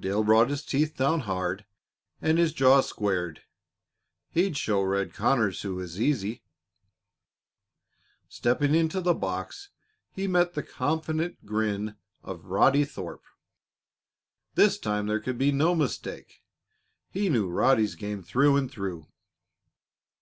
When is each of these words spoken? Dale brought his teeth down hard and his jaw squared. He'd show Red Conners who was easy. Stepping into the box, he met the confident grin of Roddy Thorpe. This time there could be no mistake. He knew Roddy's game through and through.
Dale 0.00 0.24
brought 0.24 0.48
his 0.48 0.64
teeth 0.64 0.96
down 0.96 1.20
hard 1.28 1.66
and 2.22 2.38
his 2.38 2.54
jaw 2.54 2.80
squared. 2.80 3.42
He'd 4.30 4.56
show 4.56 4.80
Red 4.80 5.12
Conners 5.12 5.60
who 5.60 5.74
was 5.74 6.00
easy. 6.00 6.42
Stepping 8.26 8.74
into 8.74 9.02
the 9.02 9.12
box, 9.12 9.68
he 10.14 10.26
met 10.26 10.54
the 10.54 10.62
confident 10.62 11.44
grin 11.44 11.96
of 12.22 12.46
Roddy 12.46 12.86
Thorpe. 12.86 13.26
This 14.54 14.78
time 14.78 15.08
there 15.08 15.20
could 15.20 15.36
be 15.36 15.52
no 15.52 15.74
mistake. 15.74 16.42
He 17.10 17.28
knew 17.28 17.46
Roddy's 17.50 17.96
game 17.96 18.22
through 18.22 18.56
and 18.56 18.70
through. 18.70 19.06